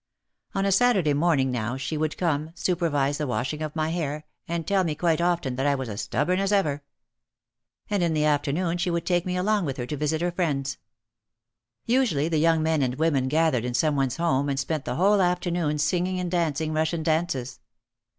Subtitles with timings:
[0.55, 2.25] On a Saturday morning now she would OUT OF THE
[2.59, 5.67] SHADOW 135 come, supervise the washing of my hair, and tell me quite often that
[5.67, 6.81] I was as stubborn as ever.
[7.87, 10.31] And in the after noon she would take me along with her to visit her
[10.31, 10.79] friends.
[11.85, 15.21] Usually the young men and women gathered in some one's home and spent the whole
[15.21, 17.59] afternoon sing ing and dancing Russian dances.